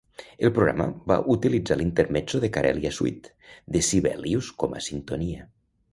El 0.47 0.51
programa 0.53 0.87
va 1.11 1.17
utilitzar 1.33 1.77
l'intermezzo 1.81 2.41
de 2.45 2.51
"Karelia 2.57 2.93
Suite" 2.97 3.53
de 3.77 3.83
Sibelius 3.89 4.51
com 4.65 4.75
a 4.81 4.87
sintonia. 4.91 5.51